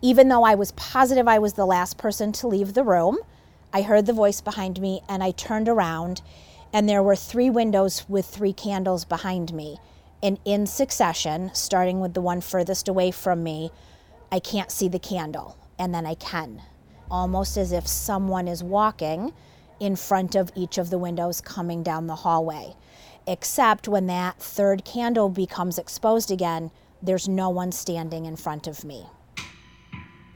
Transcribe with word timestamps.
Even 0.00 0.28
though 0.28 0.44
I 0.44 0.54
was 0.54 0.70
positive 0.72 1.26
I 1.26 1.40
was 1.40 1.54
the 1.54 1.66
last 1.66 1.98
person 1.98 2.30
to 2.34 2.46
leave 2.46 2.74
the 2.74 2.84
room, 2.84 3.18
I 3.72 3.82
heard 3.82 4.06
the 4.06 4.12
voice 4.12 4.40
behind 4.40 4.80
me 4.80 5.00
and 5.08 5.24
I 5.24 5.32
turned 5.32 5.68
around, 5.68 6.22
and 6.72 6.88
there 6.88 7.02
were 7.02 7.16
three 7.16 7.50
windows 7.50 8.08
with 8.08 8.24
three 8.24 8.52
candles 8.52 9.04
behind 9.04 9.52
me. 9.52 9.78
And 10.22 10.38
in 10.44 10.68
succession, 10.68 11.50
starting 11.52 11.98
with 11.98 12.14
the 12.14 12.20
one 12.20 12.40
furthest 12.40 12.86
away 12.86 13.10
from 13.10 13.42
me, 13.42 13.72
I 14.30 14.38
can't 14.38 14.70
see 14.70 14.86
the 14.86 15.00
candle, 15.00 15.58
and 15.80 15.92
then 15.92 16.06
I 16.06 16.14
can. 16.14 16.62
Almost 17.10 17.56
as 17.56 17.72
if 17.72 17.88
someone 17.88 18.46
is 18.46 18.62
walking 18.62 19.32
in 19.80 19.96
front 19.96 20.36
of 20.36 20.52
each 20.54 20.78
of 20.78 20.90
the 20.90 20.98
windows 20.98 21.40
coming 21.40 21.82
down 21.82 22.06
the 22.06 22.14
hallway. 22.14 22.76
Except 23.26 23.88
when 23.88 24.06
that 24.06 24.38
third 24.38 24.84
candle 24.84 25.28
becomes 25.28 25.76
exposed 25.76 26.30
again, 26.30 26.70
there's 27.02 27.28
no 27.28 27.50
one 27.50 27.72
standing 27.72 28.26
in 28.26 28.36
front 28.36 28.68
of 28.68 28.84
me. 28.84 29.06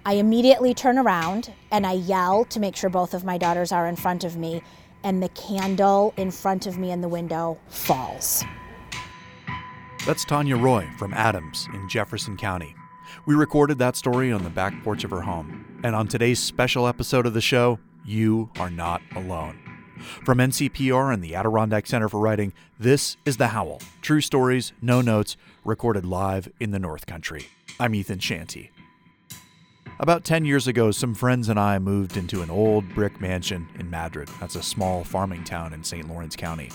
I 0.05 0.15
immediately 0.15 0.75
turn 0.75 0.99
around 0.99 1.53
and 1.71 1.87
I 1.87 1.93
yell 1.93 2.45
to 2.47 2.59
make 2.59 2.75
sure 2.75 2.91
both 2.91 3.15
of 3.15 3.25
my 3.25 3.39
daughters 3.39 3.71
are 3.71 3.87
in 3.87 3.95
front 3.95 4.25
of 4.25 4.37
me, 4.37 4.63
and 5.05 5.23
the 5.23 5.29
candle 5.31 6.13
in 6.17 6.31
front 6.31 6.67
of 6.67 6.77
me 6.77 6.91
in 6.91 7.01
the 7.01 7.09
window 7.09 7.59
falls. 7.69 8.45
That's 10.05 10.25
Tanya 10.25 10.57
Roy 10.57 10.89
from 10.99 11.15
Adams 11.15 11.69
in 11.73 11.89
Jefferson 11.89 12.37
County. 12.37 12.75
We 13.27 13.37
recorded 13.37 13.79
that 13.79 13.95
story 13.95 14.33
on 14.33 14.43
the 14.43 14.51
back 14.51 14.75
porch 14.83 15.05
of 15.05 15.11
her 15.11 15.21
home. 15.21 15.81
And 15.85 15.95
on 15.95 16.09
today's 16.09 16.41
special 16.41 16.89
episode 16.89 17.27
of 17.27 17.35
the 17.35 17.41
show, 17.41 17.79
you 18.05 18.51
are 18.59 18.71
not 18.71 19.03
alone. 19.15 19.61
From 20.25 20.39
NCPR 20.39 21.15
and 21.15 21.23
the 21.23 21.37
Adirondack 21.37 21.87
Center 21.87 22.09
for 22.09 22.19
Writing, 22.19 22.53
this 22.79 23.17
is 23.25 23.37
The 23.37 23.49
Howl 23.49 23.81
True 24.01 24.21
Stories, 24.21 24.73
No 24.83 25.01
Notes, 25.01 25.37
recorded 25.65 26.05
live 26.05 26.49
in 26.59 26.73
the 26.73 26.81
North 26.81 27.07
Country. 27.07 27.47
I'm 27.79 27.95
Ethan 27.95 28.19
Shanty. 28.19 28.73
About 30.03 30.25
10 30.25 30.45
years 30.45 30.67
ago, 30.67 30.91
some 30.91 31.15
friends 31.15 31.49
and 31.49 31.61
I 31.61 31.79
moved 31.79 32.17
into 32.17 32.43
an 32.43 32.51
old 32.51 32.93
brick 32.93 33.21
mansion 33.21 33.69
in 33.79 33.89
Madrid. 33.89 34.29
That's 34.41 34.57
a 34.57 34.63
small 34.63 35.05
farming 35.05 35.45
town 35.45 35.73
in 35.73 35.85
St. 35.85 36.09
Lawrence 36.09 36.35
County. 36.35 36.71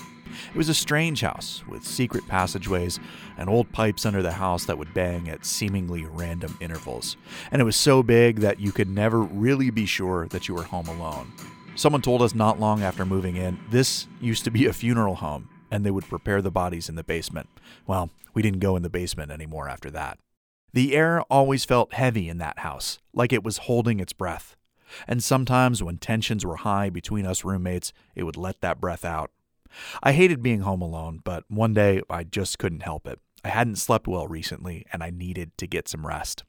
It 0.50 0.56
was 0.56 0.70
a 0.70 0.74
strange 0.74 1.20
house 1.20 1.62
with 1.68 1.84
secret 1.84 2.26
passageways 2.30 3.02
and 3.38 3.50
old 3.50 3.70
pipes 3.74 4.06
under 4.06 4.22
the 4.22 4.32
house 4.32 4.64
that 4.64 4.78
would 4.78 4.94
bang 4.94 5.28
at 5.28 5.46
seemingly 5.46 6.06
random 6.06 6.58
intervals. 6.62 7.18
And 7.52 7.62
it 7.62 7.66
was 7.66 7.76
so 7.76 8.02
big 8.02 8.38
that 8.38 8.62
you 8.62 8.72
could 8.72 8.88
never 8.88 9.20
really 9.20 9.72
be 9.72 9.86
sure 9.86 10.30
that 10.30 10.48
you 10.48 10.56
were 10.56 10.64
home 10.64 10.88
alone. 10.88 11.34
Someone 11.76 12.02
told 12.02 12.22
us 12.22 12.34
not 12.34 12.62
long 12.62 12.82
after 12.82 13.06
moving 13.06 13.36
in 13.36 13.60
this 13.70 14.08
used 14.22 14.46
to 14.46 14.52
be 14.52 14.68
a 14.68 14.74
funeral 14.74 15.16
home 15.16 15.50
and 15.70 15.86
they 15.86 15.92
would 15.92 16.08
prepare 16.08 16.42
the 16.42 16.50
bodies 16.50 16.88
in 16.88 16.96
the 16.96 17.04
basement. 17.04 17.50
Well, 17.88 18.10
we 18.34 18.42
didn't 18.42 18.62
go 18.62 18.78
in 18.78 18.84
the 18.84 18.90
basement 18.90 19.32
anymore 19.32 19.68
after 19.68 19.90
that. 19.90 20.18
The 20.74 20.96
air 20.96 21.22
always 21.24 21.66
felt 21.66 21.94
heavy 21.94 22.30
in 22.30 22.38
that 22.40 22.60
house, 22.60 23.00
like 23.14 23.34
it 23.34 23.44
was 23.44 23.60
holding 23.60 24.00
its 24.00 24.14
breath. 24.14 24.56
And 25.08 25.24
sometimes 25.24 25.84
when 25.84 25.98
tensions 25.98 26.46
were 26.46 26.58
high 26.58 26.90
between 26.90 27.26
us 27.26 27.44
roommates, 27.44 27.94
it 28.16 28.24
would 28.24 28.38
let 28.38 28.62
that 28.62 28.80
breath 28.80 29.06
out. 29.06 29.32
I 30.02 30.14
hated 30.14 30.42
being 30.42 30.62
home 30.62 30.82
alone, 30.82 31.22
but 31.24 31.44
one 31.50 31.74
day 31.74 32.02
I 32.10 32.24
just 32.24 32.58
couldn't 32.58 32.84
help 32.84 33.08
it. 33.08 33.20
I 33.44 33.50
hadn't 33.50 33.78
slept 33.78 34.08
well 34.08 34.28
recently, 34.28 34.86
and 34.92 35.04
I 35.04 35.10
needed 35.10 35.58
to 35.58 35.68
get 35.68 35.88
some 35.88 36.06
rest. 36.06 36.44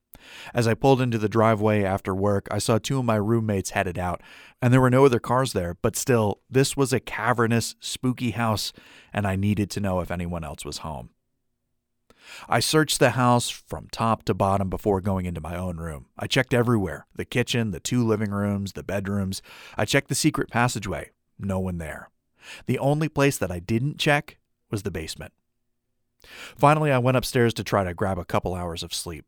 As 0.52 0.66
I 0.66 0.74
pulled 0.74 1.00
into 1.00 1.18
the 1.18 1.28
driveway 1.28 1.84
after 1.84 2.14
work, 2.14 2.48
I 2.50 2.58
saw 2.58 2.78
two 2.78 2.98
of 2.98 3.04
my 3.04 3.16
roommates 3.16 3.70
headed 3.70 3.98
out, 3.98 4.20
and 4.60 4.72
there 4.72 4.80
were 4.80 4.90
no 4.90 5.04
other 5.04 5.20
cars 5.20 5.52
there, 5.52 5.76
but 5.80 5.96
still, 5.96 6.40
this 6.50 6.76
was 6.76 6.92
a 6.92 7.00
cavernous, 7.00 7.76
spooky 7.80 8.32
house, 8.32 8.72
and 9.12 9.26
I 9.26 9.36
needed 9.36 9.70
to 9.70 9.80
know 9.80 10.00
if 10.00 10.10
anyone 10.10 10.42
else 10.42 10.64
was 10.64 10.78
home. 10.78 11.10
I 12.48 12.60
searched 12.60 12.98
the 12.98 13.10
house 13.10 13.48
from 13.48 13.88
top 13.90 14.24
to 14.24 14.34
bottom 14.34 14.70
before 14.70 15.00
going 15.00 15.26
into 15.26 15.40
my 15.40 15.56
own 15.56 15.78
room. 15.78 16.06
I 16.18 16.26
checked 16.26 16.54
everywhere 16.54 17.06
the 17.14 17.24
kitchen, 17.24 17.70
the 17.70 17.80
two 17.80 18.06
living 18.06 18.30
rooms, 18.30 18.72
the 18.72 18.82
bedrooms. 18.82 19.42
I 19.76 19.84
checked 19.84 20.08
the 20.08 20.14
secret 20.14 20.50
passageway. 20.50 21.10
No 21.38 21.58
one 21.58 21.78
there. 21.78 22.10
The 22.66 22.78
only 22.78 23.08
place 23.08 23.38
that 23.38 23.50
I 23.50 23.58
didn't 23.58 23.98
check 23.98 24.38
was 24.70 24.82
the 24.82 24.90
basement. 24.90 25.32
Finally, 26.56 26.90
I 26.90 26.98
went 26.98 27.16
upstairs 27.16 27.54
to 27.54 27.64
try 27.64 27.84
to 27.84 27.94
grab 27.94 28.18
a 28.18 28.24
couple 28.24 28.54
hours 28.54 28.82
of 28.82 28.94
sleep. 28.94 29.24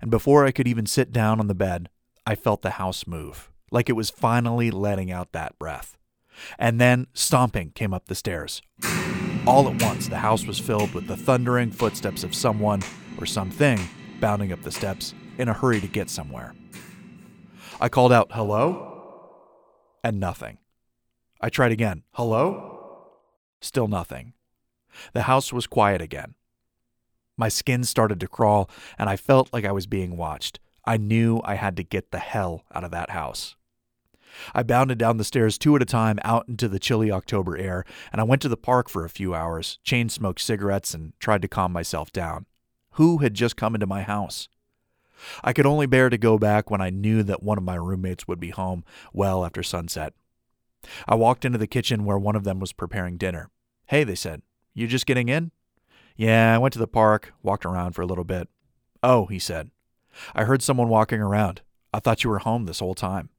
And 0.00 0.10
before 0.10 0.44
I 0.44 0.50
could 0.50 0.66
even 0.66 0.86
sit 0.86 1.12
down 1.12 1.38
on 1.40 1.46
the 1.46 1.54
bed, 1.54 1.88
I 2.26 2.34
felt 2.34 2.62
the 2.62 2.70
house 2.70 3.06
move, 3.06 3.52
like 3.70 3.88
it 3.88 3.94
was 3.94 4.10
finally 4.10 4.70
letting 4.70 5.10
out 5.10 5.32
that 5.32 5.58
breath. 5.58 5.96
And 6.58 6.80
then 6.80 7.06
stomping 7.14 7.70
came 7.70 7.94
up 7.94 8.06
the 8.06 8.14
stairs. 8.14 8.60
All 9.46 9.68
at 9.68 9.80
once, 9.80 10.08
the 10.08 10.18
house 10.18 10.44
was 10.44 10.58
filled 10.58 10.92
with 10.92 11.06
the 11.06 11.16
thundering 11.16 11.70
footsteps 11.70 12.24
of 12.24 12.34
someone 12.34 12.82
or 13.16 13.26
something 13.26 13.78
bounding 14.20 14.52
up 14.52 14.62
the 14.62 14.72
steps 14.72 15.14
in 15.38 15.48
a 15.48 15.52
hurry 15.52 15.80
to 15.80 15.86
get 15.86 16.10
somewhere. 16.10 16.52
I 17.80 17.88
called 17.88 18.12
out, 18.12 18.32
Hello? 18.32 19.30
And 20.02 20.18
nothing. 20.18 20.58
I 21.40 21.48
tried 21.48 21.70
again. 21.70 22.02
Hello? 22.12 23.12
Still 23.60 23.86
nothing. 23.86 24.32
The 25.12 25.22
house 25.22 25.52
was 25.52 25.68
quiet 25.68 26.00
again. 26.02 26.34
My 27.36 27.48
skin 27.48 27.84
started 27.84 28.18
to 28.20 28.28
crawl, 28.28 28.68
and 28.98 29.08
I 29.08 29.14
felt 29.14 29.52
like 29.52 29.64
I 29.64 29.72
was 29.72 29.86
being 29.86 30.16
watched. 30.16 30.58
I 30.84 30.96
knew 30.96 31.40
I 31.44 31.54
had 31.54 31.76
to 31.76 31.84
get 31.84 32.10
the 32.10 32.18
hell 32.18 32.64
out 32.74 32.82
of 32.82 32.90
that 32.90 33.10
house. 33.10 33.54
I 34.54 34.62
bounded 34.62 34.98
down 34.98 35.16
the 35.16 35.24
stairs 35.24 35.58
two 35.58 35.76
at 35.76 35.82
a 35.82 35.86
time 35.86 36.18
out 36.24 36.48
into 36.48 36.68
the 36.68 36.78
chilly 36.78 37.10
October 37.10 37.56
air, 37.56 37.84
and 38.12 38.20
I 38.20 38.24
went 38.24 38.42
to 38.42 38.48
the 38.48 38.56
park 38.56 38.88
for 38.88 39.04
a 39.04 39.10
few 39.10 39.34
hours, 39.34 39.78
chain 39.82 40.08
smoked 40.08 40.40
cigarettes, 40.40 40.94
and 40.94 41.12
tried 41.18 41.42
to 41.42 41.48
calm 41.48 41.72
myself 41.72 42.12
down. 42.12 42.46
Who 42.92 43.18
had 43.18 43.34
just 43.34 43.56
come 43.56 43.74
into 43.74 43.86
my 43.86 44.02
house? 44.02 44.48
I 45.42 45.52
could 45.52 45.66
only 45.66 45.86
bear 45.86 46.10
to 46.10 46.18
go 46.18 46.38
back 46.38 46.70
when 46.70 46.80
I 46.80 46.90
knew 46.90 47.22
that 47.22 47.42
one 47.42 47.58
of 47.58 47.64
my 47.64 47.76
roommates 47.76 48.28
would 48.28 48.40
be 48.40 48.50
home 48.50 48.84
well 49.12 49.44
after 49.44 49.62
sunset. 49.62 50.12
I 51.08 51.14
walked 51.14 51.44
into 51.44 51.58
the 51.58 51.66
kitchen 51.66 52.04
where 52.04 52.18
one 52.18 52.36
of 52.36 52.44
them 52.44 52.60
was 52.60 52.72
preparing 52.72 53.16
dinner. 53.16 53.50
Hey, 53.86 54.04
they 54.04 54.14
said, 54.14 54.42
you 54.74 54.86
just 54.86 55.06
getting 55.06 55.28
in? 55.28 55.52
Yeah, 56.16 56.54
I 56.54 56.58
went 56.58 56.72
to 56.74 56.78
the 56.78 56.86
park, 56.86 57.32
walked 57.42 57.64
around 57.64 57.92
for 57.92 58.02
a 58.02 58.06
little 58.06 58.24
bit. 58.24 58.48
Oh, 59.02 59.26
he 59.26 59.38
said, 59.38 59.70
I 60.34 60.44
heard 60.44 60.62
someone 60.62 60.88
walking 60.88 61.20
around. 61.20 61.62
I 61.92 62.00
thought 62.00 62.24
you 62.24 62.30
were 62.30 62.38
home 62.38 62.64
this 62.64 62.80
whole 62.80 62.94
time. 62.94 63.30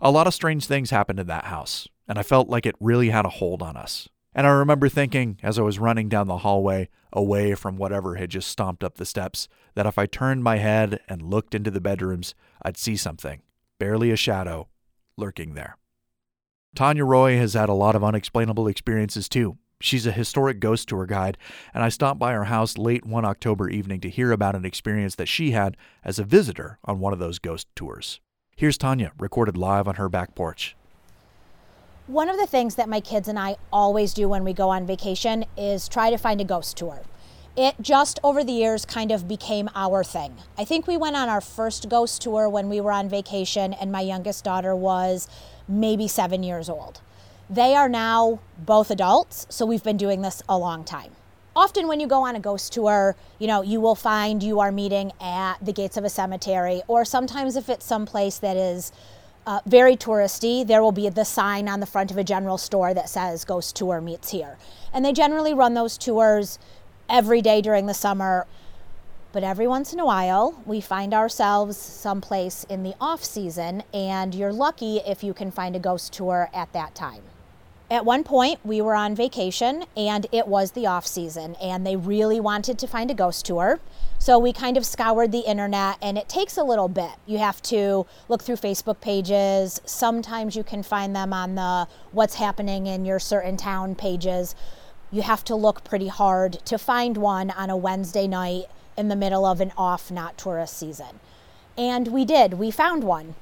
A 0.00 0.10
lot 0.10 0.26
of 0.26 0.34
strange 0.34 0.66
things 0.66 0.90
happened 0.90 1.20
in 1.20 1.26
that 1.26 1.46
house, 1.46 1.88
and 2.08 2.18
I 2.18 2.22
felt 2.22 2.48
like 2.48 2.66
it 2.66 2.76
really 2.80 3.10
had 3.10 3.24
a 3.24 3.30
hold 3.30 3.62
on 3.62 3.76
us. 3.76 4.08
And 4.34 4.46
I 4.46 4.50
remember 4.50 4.88
thinking, 4.90 5.38
as 5.42 5.58
I 5.58 5.62
was 5.62 5.78
running 5.78 6.10
down 6.10 6.26
the 6.26 6.38
hallway, 6.38 6.90
away 7.12 7.54
from 7.54 7.78
whatever 7.78 8.16
had 8.16 8.30
just 8.30 8.48
stomped 8.48 8.84
up 8.84 8.96
the 8.96 9.06
steps, 9.06 9.48
that 9.74 9.86
if 9.86 9.98
I 9.98 10.04
turned 10.04 10.44
my 10.44 10.56
head 10.56 11.00
and 11.08 11.22
looked 11.22 11.54
into 11.54 11.70
the 11.70 11.80
bedrooms, 11.80 12.34
I'd 12.60 12.76
see 12.76 12.96
something, 12.96 13.40
barely 13.78 14.10
a 14.10 14.16
shadow, 14.16 14.68
lurking 15.16 15.54
there. 15.54 15.78
Tanya 16.74 17.06
Roy 17.06 17.38
has 17.38 17.54
had 17.54 17.70
a 17.70 17.74
lot 17.74 17.96
of 17.96 18.04
unexplainable 18.04 18.68
experiences 18.68 19.28
too. 19.30 19.56
She's 19.80 20.06
a 20.06 20.12
historic 20.12 20.60
ghost 20.60 20.88
tour 20.88 21.06
guide, 21.06 21.38
and 21.72 21.82
I 21.82 21.88
stopped 21.88 22.18
by 22.18 22.32
her 22.32 22.44
house 22.44 22.76
late 22.76 23.06
one 23.06 23.24
October 23.24 23.70
evening 23.70 24.00
to 24.00 24.10
hear 24.10 24.32
about 24.32 24.54
an 24.54 24.66
experience 24.66 25.14
that 25.14 25.28
she 25.28 25.52
had 25.52 25.78
as 26.04 26.18
a 26.18 26.24
visitor 26.24 26.78
on 26.84 27.00
one 27.00 27.14
of 27.14 27.18
those 27.18 27.38
ghost 27.38 27.68
tours. 27.74 28.20
Here's 28.58 28.78
Tanya, 28.78 29.12
recorded 29.18 29.58
live 29.58 29.86
on 29.86 29.96
her 29.96 30.08
back 30.08 30.34
porch. 30.34 30.74
One 32.06 32.30
of 32.30 32.38
the 32.38 32.46
things 32.46 32.76
that 32.76 32.88
my 32.88 33.00
kids 33.00 33.28
and 33.28 33.38
I 33.38 33.56
always 33.70 34.14
do 34.14 34.30
when 34.30 34.44
we 34.44 34.54
go 34.54 34.70
on 34.70 34.86
vacation 34.86 35.44
is 35.58 35.88
try 35.88 36.08
to 36.08 36.16
find 36.16 36.40
a 36.40 36.44
ghost 36.44 36.74
tour. 36.74 37.02
It 37.54 37.74
just 37.82 38.18
over 38.24 38.42
the 38.42 38.54
years 38.54 38.86
kind 38.86 39.12
of 39.12 39.28
became 39.28 39.68
our 39.74 40.02
thing. 40.02 40.38
I 40.56 40.64
think 40.64 40.86
we 40.86 40.96
went 40.96 41.16
on 41.16 41.28
our 41.28 41.42
first 41.42 41.90
ghost 41.90 42.22
tour 42.22 42.48
when 42.48 42.70
we 42.70 42.80
were 42.80 42.92
on 42.92 43.10
vacation, 43.10 43.74
and 43.74 43.92
my 43.92 44.00
youngest 44.00 44.42
daughter 44.42 44.74
was 44.74 45.28
maybe 45.68 46.08
seven 46.08 46.42
years 46.42 46.70
old. 46.70 47.02
They 47.50 47.74
are 47.74 47.90
now 47.90 48.40
both 48.56 48.90
adults, 48.90 49.46
so 49.50 49.66
we've 49.66 49.84
been 49.84 49.98
doing 49.98 50.22
this 50.22 50.42
a 50.48 50.56
long 50.56 50.82
time. 50.82 51.15
Often, 51.56 51.88
when 51.88 52.00
you 52.00 52.06
go 52.06 52.22
on 52.26 52.36
a 52.36 52.40
ghost 52.40 52.74
tour, 52.74 53.16
you 53.38 53.46
know, 53.46 53.62
you 53.62 53.80
will 53.80 53.94
find 53.94 54.42
you 54.42 54.60
are 54.60 54.70
meeting 54.70 55.10
at 55.20 55.54
the 55.62 55.72
gates 55.72 55.96
of 55.96 56.04
a 56.04 56.10
cemetery, 56.10 56.82
or 56.86 57.04
sometimes 57.06 57.56
if 57.56 57.70
it's 57.70 57.86
someplace 57.86 58.38
that 58.38 58.58
is 58.58 58.92
uh, 59.46 59.60
very 59.64 59.96
touristy, 59.96 60.66
there 60.66 60.82
will 60.82 60.92
be 60.92 61.08
the 61.08 61.24
sign 61.24 61.66
on 61.66 61.80
the 61.80 61.86
front 61.86 62.10
of 62.10 62.18
a 62.18 62.24
general 62.24 62.58
store 62.58 62.92
that 62.92 63.08
says 63.08 63.44
Ghost 63.44 63.74
Tour 63.74 64.02
meets 64.02 64.30
here. 64.30 64.58
And 64.92 65.02
they 65.02 65.14
generally 65.14 65.54
run 65.54 65.72
those 65.72 65.96
tours 65.96 66.58
every 67.08 67.40
day 67.40 67.62
during 67.62 67.86
the 67.86 67.94
summer 67.94 68.46
but 69.36 69.44
every 69.44 69.66
once 69.66 69.92
in 69.92 70.00
a 70.00 70.06
while, 70.06 70.62
we 70.64 70.80
find 70.80 71.12
ourselves 71.12 71.76
someplace 71.76 72.64
in 72.70 72.82
the 72.82 72.94
off 72.98 73.22
season, 73.22 73.82
and 73.92 74.34
you're 74.34 74.50
lucky 74.50 74.96
if 75.06 75.22
you 75.22 75.34
can 75.34 75.50
find 75.50 75.76
a 75.76 75.78
ghost 75.78 76.14
tour 76.14 76.48
at 76.54 76.72
that 76.72 76.94
time. 76.94 77.20
At 77.88 78.04
one 78.04 78.24
point, 78.24 78.58
we 78.64 78.80
were 78.80 78.96
on 78.96 79.14
vacation 79.14 79.84
and 79.96 80.26
it 80.32 80.48
was 80.48 80.72
the 80.72 80.86
off 80.86 81.06
season, 81.06 81.54
and 81.62 81.86
they 81.86 81.94
really 81.94 82.40
wanted 82.40 82.80
to 82.80 82.86
find 82.88 83.12
a 83.12 83.14
ghost 83.14 83.46
tour. 83.46 83.78
So 84.18 84.40
we 84.40 84.52
kind 84.52 84.76
of 84.76 84.84
scoured 84.84 85.30
the 85.30 85.48
internet, 85.48 85.98
and 86.02 86.18
it 86.18 86.28
takes 86.28 86.56
a 86.56 86.64
little 86.64 86.88
bit. 86.88 87.12
You 87.26 87.38
have 87.38 87.62
to 87.62 88.06
look 88.28 88.42
through 88.42 88.56
Facebook 88.56 89.00
pages. 89.00 89.80
Sometimes 89.84 90.56
you 90.56 90.64
can 90.64 90.82
find 90.82 91.14
them 91.14 91.32
on 91.32 91.54
the 91.54 91.86
what's 92.10 92.34
happening 92.34 92.88
in 92.88 93.04
your 93.04 93.20
certain 93.20 93.56
town 93.56 93.94
pages. 93.94 94.56
You 95.12 95.22
have 95.22 95.44
to 95.44 95.54
look 95.54 95.84
pretty 95.84 96.08
hard 96.08 96.54
to 96.64 96.78
find 96.78 97.16
one 97.16 97.50
on 97.52 97.70
a 97.70 97.76
Wednesday 97.76 98.26
night 98.26 98.64
in 98.96 99.08
the 99.08 99.16
middle 99.16 99.44
of 99.44 99.60
an 99.60 99.72
off, 99.76 100.10
not 100.10 100.36
tourist 100.36 100.76
season. 100.76 101.20
And 101.78 102.08
we 102.08 102.24
did, 102.24 102.54
we 102.54 102.72
found 102.72 103.04
one. 103.04 103.36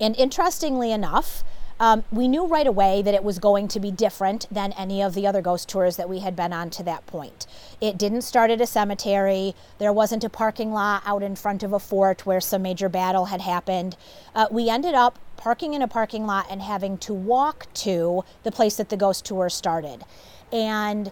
And 0.00 0.14
interestingly 0.16 0.92
enough, 0.92 1.42
um, 1.80 2.04
we 2.10 2.28
knew 2.28 2.46
right 2.46 2.66
away 2.66 3.02
that 3.02 3.14
it 3.14 3.24
was 3.24 3.38
going 3.38 3.68
to 3.68 3.80
be 3.80 3.90
different 3.90 4.46
than 4.50 4.72
any 4.72 5.02
of 5.02 5.14
the 5.14 5.26
other 5.26 5.42
ghost 5.42 5.68
tours 5.68 5.96
that 5.96 6.08
we 6.08 6.20
had 6.20 6.36
been 6.36 6.52
on 6.52 6.70
to 6.70 6.82
that 6.84 7.06
point. 7.06 7.46
It 7.80 7.98
didn't 7.98 8.22
start 8.22 8.50
at 8.50 8.60
a 8.60 8.66
cemetery. 8.66 9.54
There 9.78 9.92
wasn't 9.92 10.24
a 10.24 10.28
parking 10.28 10.72
lot 10.72 11.02
out 11.06 11.22
in 11.22 11.36
front 11.36 11.62
of 11.62 11.72
a 11.72 11.78
fort 11.78 12.24
where 12.26 12.40
some 12.40 12.62
major 12.62 12.88
battle 12.88 13.26
had 13.26 13.40
happened. 13.40 13.96
Uh, 14.34 14.46
we 14.50 14.68
ended 14.68 14.94
up 14.94 15.18
parking 15.36 15.74
in 15.74 15.82
a 15.82 15.88
parking 15.88 16.26
lot 16.26 16.46
and 16.50 16.62
having 16.62 16.96
to 16.98 17.12
walk 17.12 17.66
to 17.74 18.24
the 18.44 18.52
place 18.52 18.76
that 18.76 18.88
the 18.88 18.96
ghost 18.96 19.24
tour 19.24 19.48
started. 19.48 20.04
And 20.52 21.10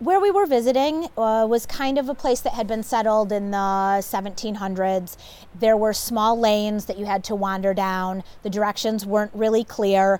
where 0.00 0.18
we 0.18 0.30
were 0.30 0.46
visiting 0.46 1.08
uh, 1.18 1.46
was 1.46 1.66
kind 1.66 1.98
of 1.98 2.08
a 2.08 2.14
place 2.14 2.40
that 2.40 2.54
had 2.54 2.66
been 2.66 2.82
settled 2.82 3.30
in 3.30 3.50
the 3.50 3.56
1700s. 3.56 5.16
There 5.54 5.76
were 5.76 5.92
small 5.92 6.40
lanes 6.40 6.86
that 6.86 6.98
you 6.98 7.04
had 7.04 7.22
to 7.24 7.34
wander 7.34 7.74
down. 7.74 8.24
The 8.42 8.48
directions 8.48 9.04
weren't 9.04 9.30
really 9.34 9.62
clear. 9.62 10.18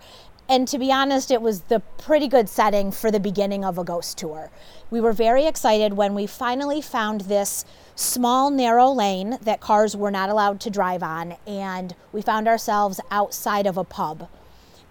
And 0.51 0.69
to 0.69 0.79
be 0.79 0.93
honest, 0.93 1.31
it 1.31 1.41
was 1.41 1.63
the 1.63 1.81
pretty 1.97 2.29
good 2.29 2.49
setting 2.51 2.93
for 2.93 3.11
the 3.11 3.21
beginning 3.21 3.65
of 3.65 3.79
a 3.79 3.85
ghost 3.85 4.19
tour. 4.19 4.51
We 4.91 5.01
were 5.01 5.13
very 5.13 5.47
excited 5.47 5.95
when 5.95 6.15
we 6.15 6.27
finally 6.27 6.83
found 6.83 7.23
this 7.23 7.65
small, 7.95 8.51
narrow 8.51 8.91
lane 8.91 9.39
that 9.43 9.61
cars 9.61 9.97
were 9.97 10.11
not 10.11 10.29
allowed 10.29 10.61
to 10.61 10.71
drive 10.71 11.03
on, 11.03 11.37
and 11.47 11.95
we 12.13 12.21
found 12.21 12.49
ourselves 12.49 13.01
outside 13.11 13.67
of 13.67 13.79
a 13.79 13.85
pub 13.85 14.29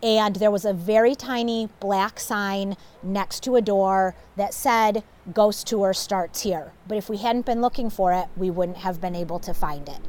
and 0.02 0.38
there 0.38 0.52
was 0.52 0.66
a 0.66 0.74
very 0.74 1.16
tiny 1.16 1.70
black 1.80 2.20
sign 2.20 2.78
next 3.04 3.42
to 3.44 3.56
a 3.56 3.62
door 3.62 4.16
that 4.36 4.54
said 4.54 5.04
ghost 5.34 5.68
tour 5.68 5.94
starts 5.94 6.42
here. 6.42 6.72
But 6.88 6.98
if 6.98 7.10
we 7.10 7.18
hadn't 7.18 7.46
been 7.46 7.62
looking 7.62 7.90
for 7.90 8.14
it 8.14 8.28
we 8.36 8.50
wouldn't 8.50 8.80
have 8.80 9.02
been 9.02 9.16
able 9.16 9.40
to 9.40 9.54
find 9.54 9.88
it. 9.88 10.00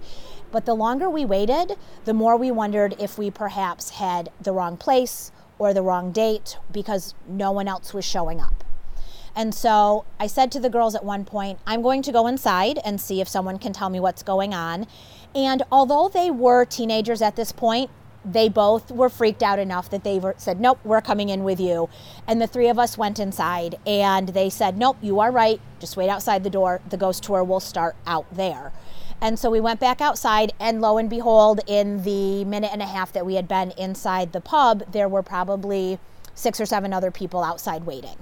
But 0.53 0.67
the 0.67 0.75
longer 0.75 1.09
we 1.09 1.25
waited 1.25 1.77
the 2.05 2.15
more 2.15 2.37
we 2.37 2.51
wondered 2.51 2.95
if 2.99 3.19
we 3.19 3.31
perhaps 3.31 3.91
had 3.91 4.31
the 4.41 4.53
wrong 4.53 4.77
place 4.77 5.33
or 5.59 5.75
the 5.75 5.83
wrong 5.83 6.11
date 6.11 6.57
because 6.73 7.15
no 7.29 7.53
one 7.53 7.69
else 7.69 7.93
was 7.93 8.05
showing 8.05 8.41
up. 8.41 8.65
And 9.37 9.55
so 9.55 10.05
I 10.19 10.27
said 10.27 10.51
to 10.53 10.61
the 10.61 10.71
girls 10.71 10.95
at 10.95 11.05
one 11.05 11.25
point, 11.25 11.61
I'm 11.67 11.83
going 11.83 12.03
to 12.03 12.13
go 12.13 12.27
inside 12.27 12.79
and 12.85 13.01
see 13.01 13.21
if 13.21 13.29
someone 13.29 13.59
can 13.59 13.73
tell 13.73 13.89
me 13.89 14.01
what's 14.01 14.23
going 14.23 14.55
on. 14.55 14.87
And 15.35 15.63
although 15.71 16.09
they 16.09 16.31
were 16.31 16.65
teenagers 16.65 17.23
at 17.23 17.37
this 17.37 17.53
point, 17.53 17.91
they 18.25 18.49
both 18.49 18.91
were 18.91 19.09
freaked 19.09 19.43
out 19.43 19.59
enough 19.59 19.89
that 19.91 20.05
they 20.05 20.19
were, 20.19 20.35
said, 20.39 20.61
Nope, 20.61 20.79
we're 20.85 21.01
coming 21.01 21.29
in 21.29 21.45
with 21.45 21.61
you. 21.61 21.89
And 22.27 22.41
the 22.41 22.47
three 22.47 22.69
of 22.69 22.79
us 22.79 22.99
went 22.99 23.19
inside 23.19 23.77
and 23.87 24.31
they 24.31 24.51
said, 24.51 24.77
Nope, 24.77 24.99
you 25.01 25.21
are 25.21 25.31
right. 25.31 25.61
Just 25.79 25.97
wait 25.97 26.09
outside 26.09 26.45
the 26.45 26.51
door. 26.51 26.81
The 26.89 26.97
ghost 26.97 27.23
tour 27.23 27.43
will 27.43 27.61
start 27.61 27.97
out 28.07 28.27
there. 28.33 28.73
And 29.23 29.39
so 29.39 29.51
we 29.51 29.61
went 29.61 29.81
back 29.81 30.01
outside, 30.01 30.53
and 30.59 30.81
lo 30.81 30.97
and 30.97 31.11
behold, 31.11 31.61
in 31.67 32.05
the 32.05 32.43
minute 32.47 32.71
and 32.73 32.81
a 32.81 32.87
half 32.87 33.13
that 33.13 33.27
we 33.27 33.35
had 33.35 33.47
been 33.47 33.71
inside 33.73 34.33
the 34.33 34.41
pub, 34.41 34.91
there 34.93 35.09
were 35.09 35.23
probably 35.23 35.99
six 36.35 36.59
or 36.59 36.65
seven 36.65 36.95
other 36.95 37.11
people 37.11 37.45
outside 37.45 37.85
waiting. 37.85 38.17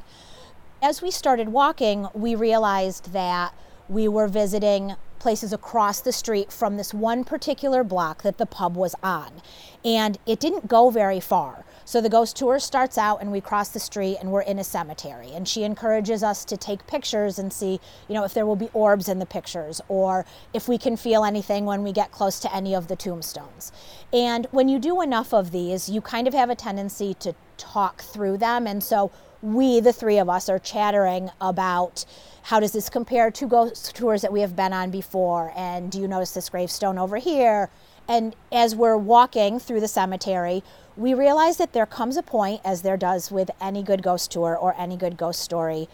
As 0.83 1.01
we 1.01 1.13
started 1.13 1.51
walking, 1.51 2.09
we 2.15 2.35
realized 2.35 3.13
that 3.13 3.55
we 3.89 4.09
were 4.09 4.27
visiting 4.27 4.97
places 5.19 5.53
across 5.53 6.01
the 6.01 6.13
street 6.13 6.53
from 6.53 6.77
this 6.77 6.95
one 6.95 7.25
particular 7.25 7.85
block 7.85 8.23
that 8.23 8.39
the 8.39 8.47
pub 8.47 8.77
was 8.77 8.95
on. 9.03 9.43
And 9.85 10.19
it 10.27 10.41
didn't 10.41 10.69
go 10.69 10.91
very 10.91 11.21
far. 11.21 11.65
So 11.85 12.03
the 12.03 12.11
ghost 12.11 12.37
tour 12.37 12.59
starts 12.59 12.99
out 12.99 13.23
and 13.23 13.33
we 13.33 13.41
cross 13.41 13.71
the 13.71 13.81
street 13.81 14.19
and 14.21 14.31
we're 14.31 14.43
in 14.43 14.59
a 14.59 14.65
cemetery. 14.65 15.31
And 15.33 15.49
she 15.49 15.63
encourages 15.65 16.23
us 16.23 16.45
to 16.45 16.57
take 16.57 16.87
pictures 16.87 17.39
and 17.39 17.51
see, 17.51 17.81
you 18.09 18.15
know, 18.15 18.25
if 18.25 18.35
there 18.35 18.45
will 18.45 18.57
be 18.57 18.69
orbs 18.75 19.09
in 19.09 19.19
the 19.19 19.27
pictures 19.27 19.81
or 19.89 20.27
if 20.53 20.69
we 20.69 20.77
can 20.77 20.99
feel 20.99 21.25
anything 21.25 21.65
when 21.65 21.83
we 21.83 21.93
get 21.93 22.11
close 22.13 22.41
to 22.41 22.55
any 22.55 22.75
of 22.75 22.89
the 22.89 22.97
tombstones. 22.97 23.73
And 24.13 24.47
when 24.51 24.69
you 24.69 24.79
do 24.79 25.01
enough 25.01 25.33
of 25.33 25.51
these, 25.51 25.89
you 25.89 26.03
kind 26.03 26.29
of 26.29 26.35
have 26.35 26.51
a 26.51 26.55
tendency 26.55 27.15
to 27.21 27.35
talk 27.57 28.03
through 28.03 28.37
them. 28.37 28.67
And 28.67 28.85
so 28.85 29.11
we, 29.43 29.81
the 29.81 29.93
three 29.93 30.19
of 30.19 30.29
us, 30.29 30.49
are 30.49 30.59
chattering 30.59 31.31
about 31.41 32.05
how 32.43 32.61
does 32.61 32.73
this 32.73 32.89
compare 32.89 33.31
to 33.31 33.47
ghost 33.47 33.95
tours 33.95 34.23
that 34.23 34.33
we 34.33 34.41
have 34.41 34.57
been 34.57 34.73
on 34.73 34.91
before? 34.91 35.53
And 35.57 35.91
do 35.91 36.01
you 36.01 36.09
notice 36.09 36.33
this 36.33 36.49
gravestone 36.49 36.99
over 36.99 37.19
here? 37.19 37.71
And 38.09 38.35
as 38.51 38.75
we're 38.75 38.97
walking 38.97 39.61
through 39.61 39.81
the 39.81 39.89
cemetery, 39.89 40.65
we 40.97 41.15
realize 41.15 41.59
that 41.59 41.73
there 41.73 41.87
comes 41.87 42.17
a 42.17 42.23
point, 42.23 42.61
as 42.65 42.83
there 42.83 42.97
does 42.97 43.31
with 43.31 43.51
any 43.61 43.83
good 43.83 44.03
ghost 44.03 44.33
tour 44.33 44.57
or 44.57 44.75
any 44.79 44.97
good 44.97 45.17
ghost 45.17 45.41
story, 45.41 45.89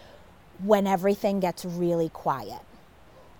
when 0.62 0.86
everything 0.86 1.40
gets 1.40 1.64
really 1.64 2.08
quiet. 2.08 2.60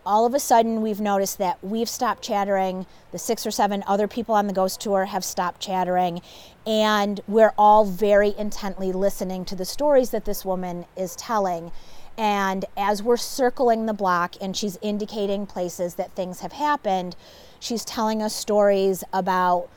All 0.06 0.26
of 0.26 0.34
a 0.34 0.40
sudden, 0.40 0.82
we've 0.82 1.00
noticed 1.00 1.38
that 1.38 1.64
we've 1.64 1.88
stopped 1.88 2.22
chattering. 2.22 2.84
The 3.10 3.18
six 3.18 3.46
or 3.46 3.50
seven 3.50 3.82
other 3.86 4.06
people 4.06 4.34
on 4.34 4.46
the 4.46 4.52
ghost 4.52 4.80
tour 4.80 5.06
have 5.06 5.24
stopped 5.24 5.60
chattering. 5.60 6.20
And 6.66 7.20
we're 7.26 7.54
all 7.56 7.86
very 7.86 8.34
intently 8.36 8.92
listening 8.92 9.46
to 9.46 9.56
the 9.56 9.64
stories 9.64 10.10
that 10.10 10.26
this 10.26 10.44
woman 10.44 10.84
is 10.94 11.16
telling. 11.16 11.72
And 12.18 12.66
as 12.76 13.02
we're 13.02 13.16
circling 13.16 13.86
the 13.86 13.94
block 13.94 14.34
and 14.42 14.54
she's 14.54 14.78
indicating 14.82 15.46
places 15.46 15.94
that 15.94 16.12
things 16.12 16.40
have 16.40 16.52
happened, 16.52 17.16
she's 17.58 17.84
telling 17.84 18.22
us 18.22 18.34
stories 18.34 19.04
about 19.12 19.70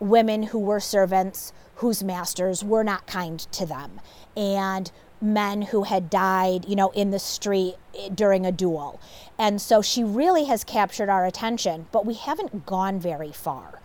women 0.00 0.42
who 0.44 0.58
were 0.58 0.80
servants 0.80 1.52
whose 1.76 2.02
masters 2.02 2.62
were 2.62 2.84
not 2.84 3.06
kind 3.06 3.38
to 3.38 3.64
them 3.64 4.00
and 4.36 4.92
men 5.20 5.62
who 5.62 5.84
had 5.84 6.10
died, 6.10 6.64
you 6.66 6.76
know, 6.76 6.90
in 6.90 7.10
the 7.10 7.18
street 7.18 7.76
eh, 7.96 8.08
during 8.14 8.46
a 8.46 8.52
duel. 8.52 9.00
And 9.38 9.60
so 9.60 9.82
she 9.82 10.02
really 10.02 10.44
has 10.44 10.64
captured 10.64 11.08
our 11.08 11.26
attention, 11.26 11.86
but 11.92 12.06
we 12.06 12.14
haven't 12.14 12.66
gone 12.66 12.98
very 12.98 13.32
far. 13.32 13.80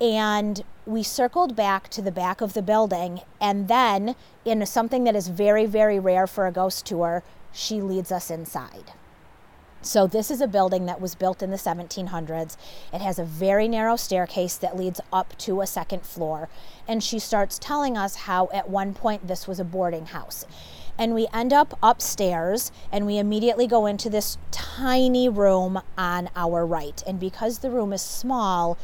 And 0.00 0.62
we 0.86 1.02
circled 1.02 1.56
back 1.56 1.88
to 1.90 2.02
the 2.02 2.12
back 2.12 2.40
of 2.40 2.52
the 2.52 2.62
building, 2.62 3.20
and 3.40 3.66
then, 3.66 4.14
in 4.44 4.64
something 4.64 5.04
that 5.04 5.16
is 5.16 5.28
very, 5.28 5.66
very 5.66 5.98
rare 5.98 6.26
for 6.26 6.46
a 6.46 6.52
ghost 6.52 6.86
tour, 6.86 7.24
she 7.52 7.80
leads 7.80 8.12
us 8.12 8.30
inside. 8.30 8.92
So, 9.80 10.08
this 10.08 10.30
is 10.30 10.40
a 10.40 10.48
building 10.48 10.86
that 10.86 11.00
was 11.00 11.14
built 11.14 11.40
in 11.40 11.50
the 11.50 11.56
1700s. 11.56 12.56
It 12.92 13.00
has 13.00 13.18
a 13.18 13.24
very 13.24 13.68
narrow 13.68 13.94
staircase 13.94 14.56
that 14.56 14.76
leads 14.76 15.00
up 15.12 15.38
to 15.38 15.60
a 15.60 15.66
second 15.68 16.02
floor. 16.02 16.48
And 16.88 17.02
she 17.02 17.20
starts 17.20 17.60
telling 17.60 17.96
us 17.96 18.16
how 18.16 18.48
at 18.52 18.68
one 18.68 18.92
point 18.92 19.28
this 19.28 19.46
was 19.46 19.60
a 19.60 19.64
boarding 19.64 20.06
house. 20.06 20.44
And 20.98 21.14
we 21.14 21.28
end 21.32 21.52
up 21.52 21.78
upstairs 21.80 22.72
and 22.90 23.06
we 23.06 23.18
immediately 23.18 23.68
go 23.68 23.86
into 23.86 24.10
this 24.10 24.36
tiny 24.50 25.28
room 25.28 25.80
on 25.96 26.28
our 26.34 26.66
right. 26.66 27.00
And 27.06 27.20
because 27.20 27.60
the 27.60 27.70
room 27.70 27.92
is 27.92 28.02
small, 28.02 28.76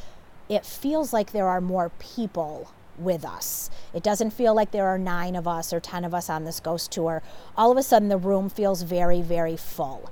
it 0.49 0.65
feels 0.65 1.13
like 1.13 1.33
there 1.33 1.49
are 1.49 1.61
more 1.61 1.91
people 1.99 2.71
with 2.97 3.25
us. 3.25 3.69
It 3.93 4.05
doesn't 4.05 4.31
feel 4.31 4.55
like 4.55 4.71
there 4.71 4.87
are 4.87 4.99
nine 4.99 5.35
of 5.35 5.49
us 5.49 5.73
or 5.73 5.81
10 5.81 6.05
of 6.05 6.15
us 6.15 6.31
on 6.31 6.45
this 6.45 6.61
ghost 6.61 6.93
tour. 6.93 7.23
All 7.57 7.73
of 7.73 7.79
a 7.79 7.83
sudden, 7.83 8.09
the 8.09 8.17
room 8.17 8.49
feels 8.49 8.83
very, 8.83 9.21
very 9.21 9.57
full. 9.57 10.11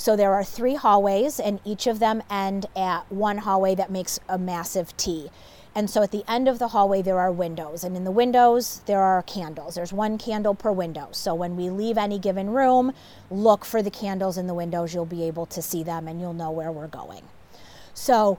So 0.00 0.16
there 0.16 0.32
are 0.32 0.42
three 0.42 0.76
hallways, 0.76 1.38
and 1.38 1.60
each 1.62 1.86
of 1.86 1.98
them 1.98 2.22
end 2.30 2.64
at 2.74 3.12
one 3.12 3.36
hallway 3.36 3.74
that 3.74 3.90
makes 3.90 4.18
a 4.30 4.38
massive 4.38 4.96
T. 4.96 5.28
And 5.74 5.90
so 5.90 6.02
at 6.02 6.10
the 6.10 6.24
end 6.26 6.48
of 6.48 6.58
the 6.58 6.68
hallway, 6.68 7.02
there 7.02 7.18
are 7.18 7.30
windows. 7.30 7.84
And 7.84 7.94
in 7.94 8.04
the 8.04 8.10
windows, 8.10 8.80
there 8.86 9.02
are 9.02 9.22
candles. 9.22 9.74
There's 9.74 9.92
one 9.92 10.16
candle 10.16 10.54
per 10.54 10.72
window. 10.72 11.08
So 11.12 11.34
when 11.34 11.54
we 11.54 11.68
leave 11.68 11.98
any 11.98 12.18
given 12.18 12.48
room, 12.48 12.94
look 13.30 13.66
for 13.66 13.82
the 13.82 13.90
candles 13.90 14.38
in 14.38 14.46
the 14.46 14.54
windows. 14.54 14.94
You'll 14.94 15.04
be 15.04 15.24
able 15.24 15.44
to 15.44 15.60
see 15.60 15.82
them 15.82 16.08
and 16.08 16.18
you'll 16.18 16.32
know 16.32 16.50
where 16.50 16.72
we're 16.72 16.88
going. 16.88 17.24
So 17.92 18.38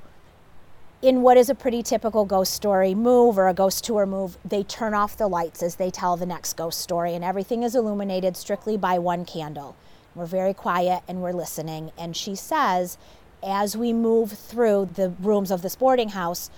in 1.03 1.21
what 1.21 1.37
is 1.37 1.47
a 1.47 1.55
pretty 1.55 1.83
typical 1.83 2.25
ghost 2.25 2.55
story 2.55 2.95
move 2.95 3.37
or 3.37 3.47
a 3.47 3.53
ghost 3.53 3.83
tour 3.83 4.07
move, 4.07 4.35
they 4.43 4.63
turn 4.63 4.95
off 4.95 5.15
the 5.15 5.27
lights 5.27 5.61
as 5.61 5.75
they 5.75 5.91
tell 5.91 6.17
the 6.17 6.25
next 6.25 6.53
ghost 6.53 6.79
story, 6.79 7.13
and 7.13 7.23
everything 7.23 7.61
is 7.61 7.75
illuminated 7.75 8.35
strictly 8.35 8.77
by 8.77 8.97
one 8.97 9.25
candle. 9.25 9.75
We're 10.15 10.25
very 10.25 10.53
quiet 10.53 11.03
and 11.07 11.21
we're 11.21 11.33
listening. 11.33 11.91
And 11.97 12.15
she 12.15 12.35
says, 12.35 12.97
as 13.43 13.75
we 13.75 13.93
move 13.93 14.31
through 14.33 14.89
the 14.93 15.09
rooms 15.21 15.51
of 15.51 15.61
this 15.61 15.75
boarding 15.75 16.09
house, 16.09 16.49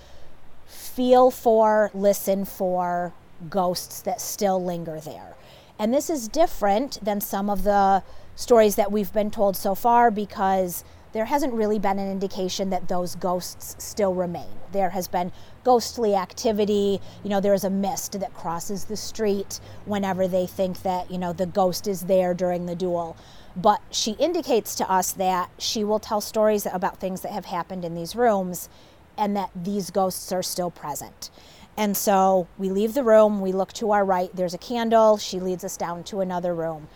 feel 0.66 1.32
for, 1.32 1.92
listen 1.94 2.46
for 2.46 3.14
ghosts 3.50 4.02
that 4.02 4.22
still 4.22 4.64
linger 4.64 5.00
there. 5.00 5.36
And 5.80 5.94
this 5.94 6.10
is 6.10 6.28
different 6.28 7.04
than 7.04 7.22
some 7.22 7.50
of 7.50 7.64
the 7.64 8.04
stories 8.36 8.76
that 8.76 8.92
we've 8.92 9.14
been 9.14 9.32
told 9.32 9.56
so 9.56 9.76
far 9.76 10.10
because 10.12 10.84
there 11.14 11.26
hasn't 11.26 11.54
really 11.54 11.78
been 11.78 12.00
an 12.00 12.12
indication 12.12 12.72
that 12.72 12.88
those 12.88 13.16
ghosts 13.16 13.76
still 13.78 14.16
remain. 14.16 14.50
There 14.72 14.90
has 14.90 15.08
been 15.08 15.32
ghostly 15.64 16.16
activity. 16.16 17.00
You 17.24 17.30
know, 17.30 17.40
there 17.40 17.54
is 17.54 17.64
a 17.64 17.70
mist 17.70 18.20
that 18.20 18.34
crosses 18.34 18.86
the 18.86 18.98
street 18.98 19.60
whenever 19.86 20.28
they 20.28 20.48
think 20.48 20.82
that, 20.82 21.12
you 21.12 21.20
know, 21.20 21.32
the 21.32 21.46
ghost 21.46 21.88
is 21.88 22.02
there 22.02 22.34
during 22.34 22.66
the 22.66 22.76
duel. 22.76 23.16
But 23.56 23.82
she 23.92 24.12
indicates 24.14 24.76
to 24.76 24.92
us 24.92 25.12
that 25.14 25.50
she 25.60 25.84
will 25.84 26.00
tell 26.00 26.22
stories 26.22 26.66
about 26.66 27.00
things 27.00 27.22
that 27.22 27.32
have 27.32 27.46
happened 27.46 27.86
in 27.86 27.96
these 27.96 28.16
rooms 28.16 28.70
and 29.18 29.36
that 29.38 29.52
these 29.56 29.92
ghosts 29.92 30.32
are 30.32 30.44
still 30.44 30.72
present. 30.72 31.30
And 31.78 31.98
so 31.98 32.48
we 32.58 32.70
leave 32.70 32.94
the 32.94 33.04
room, 33.04 33.42
we 33.42 33.52
look 33.52 33.74
to 33.74 33.92
our 33.92 34.06
right, 34.06 34.30
there's 34.36 34.54
a 34.54 34.60
candle, 34.60 35.18
she 35.18 35.40
leads 35.40 35.64
us 35.64 35.78
down 35.78 36.04
to 36.06 36.22
another 36.22 36.54
room. 36.54 36.88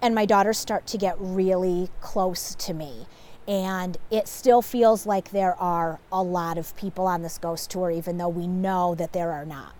And 0.00 0.14
my 0.14 0.26
daughters 0.26 0.58
start 0.58 0.86
to 0.88 0.98
get 0.98 1.16
really 1.18 1.90
close 2.00 2.54
to 2.56 2.74
me 2.74 3.06
And 3.46 3.98
it 4.10 4.28
still 4.28 4.62
feels 4.62 5.04
like 5.04 5.30
there 5.30 5.54
are 5.60 5.98
a 6.12 6.22
lot 6.22 6.58
of 6.58 6.76
people 6.76 7.06
on 7.06 7.22
this 7.22 7.38
ghost 7.38 7.70
tour, 7.70 7.90
even 7.90 8.18
though 8.18 8.28
we 8.28 8.46
know 8.46 8.94
that 8.94 9.12
there 9.12 9.32
are 9.32 9.44
not. 9.44 9.74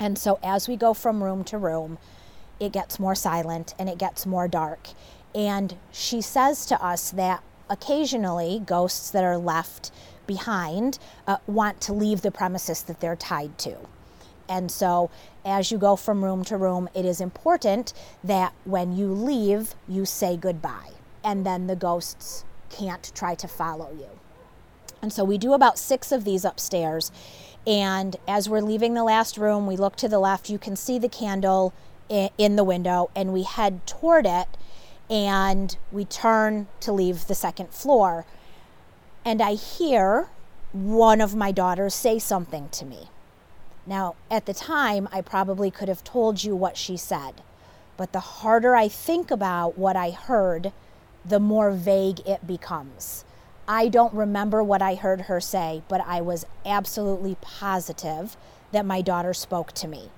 And 0.00 0.18
so 0.18 0.38
as 0.42 0.68
we 0.68 0.76
go 0.76 0.92
from 0.92 1.22
room 1.22 1.44
to 1.44 1.58
room, 1.58 1.98
it 2.60 2.72
gets 2.72 2.98
more 2.98 3.14
silent 3.14 3.74
and 3.78 3.88
it 3.88 3.98
gets 3.98 4.26
more 4.26 4.48
dark. 4.48 4.88
And 5.34 5.76
she 5.92 6.20
says 6.20 6.66
to 6.66 6.82
us 6.82 7.10
that 7.10 7.42
occasionally 7.68 8.62
ghosts 8.64 9.10
that 9.10 9.24
are 9.24 9.38
left 9.38 9.90
behind 10.26 10.98
uh, 11.26 11.38
want 11.46 11.80
to 11.82 11.92
leave 11.92 12.22
the 12.22 12.30
premises 12.30 12.82
that 12.84 13.00
they're 13.00 13.16
tied 13.16 13.58
to. 13.58 13.76
And 14.48 14.70
so, 14.70 15.10
as 15.44 15.70
you 15.70 15.78
go 15.78 15.96
from 15.96 16.22
room 16.22 16.44
to 16.44 16.56
room, 16.56 16.88
it 16.94 17.04
is 17.04 17.20
important 17.20 17.92
that 18.22 18.52
when 18.64 18.96
you 18.96 19.08
leave, 19.08 19.74
you 19.88 20.04
say 20.04 20.36
goodbye. 20.36 20.90
And 21.22 21.46
then 21.46 21.66
the 21.66 21.76
ghosts 21.76 22.44
can't 22.68 23.10
try 23.14 23.34
to 23.36 23.48
follow 23.48 23.90
you. 23.98 24.08
And 25.00 25.12
so, 25.12 25.24
we 25.24 25.38
do 25.38 25.54
about 25.54 25.78
six 25.78 26.12
of 26.12 26.24
these 26.24 26.44
upstairs. 26.44 27.10
And 27.66 28.16
as 28.28 28.48
we're 28.48 28.60
leaving 28.60 28.92
the 28.92 29.04
last 29.04 29.38
room, 29.38 29.66
we 29.66 29.76
look 29.76 29.96
to 29.96 30.08
the 30.08 30.18
left. 30.18 30.50
You 30.50 30.58
can 30.58 30.76
see 30.76 30.98
the 30.98 31.08
candle 31.08 31.72
in 32.08 32.56
the 32.56 32.64
window, 32.64 33.10
and 33.14 33.32
we 33.32 33.42
head 33.42 33.86
toward 33.86 34.26
it. 34.26 34.48
And 35.10 35.76
we 35.92 36.06
turn 36.06 36.66
to 36.80 36.92
leave 36.92 37.26
the 37.26 37.34
second 37.34 37.70
floor. 37.70 38.24
And 39.24 39.42
I 39.42 39.54
hear 39.54 40.28
one 40.72 41.20
of 41.20 41.34
my 41.34 41.52
daughters 41.52 41.94
say 41.94 42.18
something 42.18 42.68
to 42.70 42.86
me. 42.86 43.08
Now, 43.86 44.14
at 44.30 44.46
the 44.46 44.54
time, 44.54 45.08
I 45.12 45.20
probably 45.20 45.70
could 45.70 45.88
have 45.88 46.02
told 46.02 46.42
you 46.42 46.56
what 46.56 46.76
she 46.78 46.96
said, 46.96 47.42
but 47.96 48.12
the 48.12 48.20
harder 48.20 48.74
I 48.74 48.88
think 48.88 49.30
about 49.30 49.76
what 49.76 49.94
I 49.94 50.10
heard, 50.10 50.72
the 51.24 51.38
more 51.38 51.70
vague 51.70 52.20
it 52.26 52.46
becomes. 52.46 53.24
I 53.68 53.88
don't 53.88 54.12
remember 54.14 54.62
what 54.62 54.82
I 54.82 54.94
heard 54.94 55.22
her 55.22 55.40
say, 55.40 55.82
but 55.88 56.00
I 56.06 56.22
was 56.22 56.46
absolutely 56.64 57.36
positive 57.40 58.36
that 58.72 58.86
my 58.86 59.00
daughter 59.02 59.34
spoke 59.34 59.72
to 59.72 59.86
me. 59.86 60.10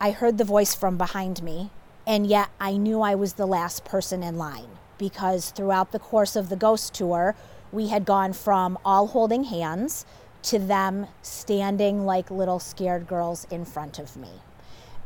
I 0.00 0.12
heard 0.12 0.38
the 0.38 0.44
voice 0.44 0.76
from 0.76 0.96
behind 0.96 1.42
me, 1.42 1.70
and 2.06 2.24
yet 2.24 2.50
I 2.60 2.76
knew 2.76 3.00
I 3.00 3.16
was 3.16 3.32
the 3.32 3.46
last 3.46 3.84
person 3.84 4.22
in 4.22 4.38
line 4.38 4.78
because 4.96 5.50
throughout 5.50 5.90
the 5.90 5.98
course 5.98 6.36
of 6.36 6.48
the 6.48 6.56
ghost 6.56 6.94
tour, 6.94 7.34
we 7.72 7.88
had 7.88 8.04
gone 8.04 8.32
from 8.32 8.78
all 8.84 9.08
holding 9.08 9.42
hands 9.42 10.06
to 10.44 10.60
them 10.60 11.08
standing 11.20 12.06
like 12.06 12.30
little 12.30 12.60
scared 12.60 13.08
girls 13.08 13.44
in 13.50 13.64
front 13.64 13.98
of 13.98 14.16
me. 14.16 14.28